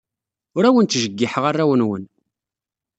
[0.57, 2.03] Ur awen-ttjeyyiḥeɣ arraw-nwen.